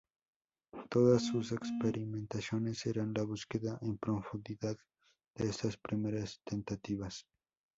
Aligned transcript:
Todas 0.89 1.27
sus 1.27 1.51
experimentaciones 1.51 2.79
serán 2.79 3.13
la 3.13 3.21
búsqueda 3.21 3.77
en 3.83 3.99
profundidad 3.99 4.75
de 5.35 5.47
estas 5.47 5.77
primeras 5.77 6.41
tentativas. 6.43 7.27